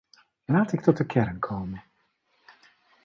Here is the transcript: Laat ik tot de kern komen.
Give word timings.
Laat 0.45 0.73
ik 0.73 0.81
tot 0.81 0.97
de 0.97 1.05
kern 1.05 1.39
komen. 1.39 1.83